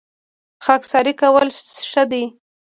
[0.65, 1.47] خاکساري کول
[1.91, 2.23] ښه دي